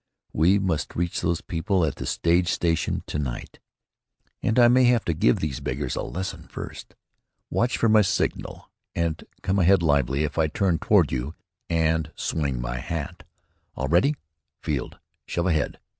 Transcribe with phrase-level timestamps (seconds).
[0.33, 3.59] We must reach those people at the stage station to night,
[4.41, 6.95] and I may have to give these beggars a lesson first.
[7.51, 11.35] Watch for my signal and come ahead lively if I turn toward you
[11.69, 13.21] and swing my hat.
[13.75, 14.15] All ready,
[14.59, 14.97] Field.
[15.27, 15.77] Shove ahead."